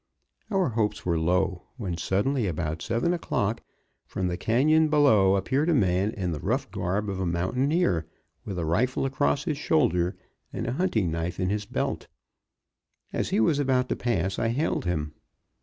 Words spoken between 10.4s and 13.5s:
and a hunting knife in his belt. As he